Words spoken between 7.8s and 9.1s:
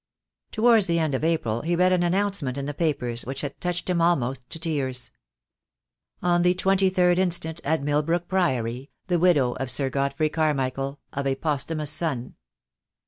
Milbrook Priory,